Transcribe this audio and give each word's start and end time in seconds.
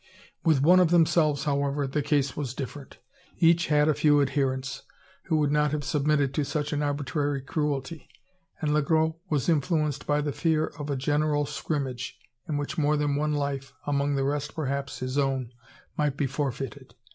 With 0.43 0.63
one 0.63 0.79
of 0.79 0.89
themselves, 0.89 1.43
however, 1.43 1.85
the 1.85 2.01
case 2.01 2.35
was 2.35 2.55
different. 2.55 2.97
Each 3.37 3.67
had 3.67 3.87
a 3.87 3.93
few 3.93 4.19
adherents, 4.19 4.81
who 5.25 5.37
would 5.37 5.51
not 5.51 5.73
have 5.73 5.83
submitted 5.83 6.33
to 6.33 6.43
such 6.43 6.73
an 6.73 6.81
arbitrary 6.81 7.39
cruelty; 7.43 8.07
and 8.59 8.73
Le 8.73 8.81
Gros 8.81 9.13
was 9.29 9.47
influenced 9.47 10.07
by 10.07 10.19
the 10.21 10.31
fear 10.33 10.65
of 10.79 10.89
a 10.89 10.95
general 10.95 11.45
"skrimmage," 11.45 12.17
in 12.49 12.57
which 12.57 12.79
more 12.79 12.97
than 12.97 13.15
one 13.15 13.33
life, 13.35 13.73
among 13.85 14.15
the 14.15 14.23
rest 14.23 14.55
perhaps 14.55 14.97
his 14.97 15.19
own, 15.19 15.51
might 15.95 16.17
be 16.17 16.25
forfeited. 16.25 16.95